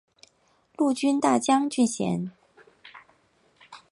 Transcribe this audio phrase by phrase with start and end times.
[0.77, 2.31] 陆军大将军衔。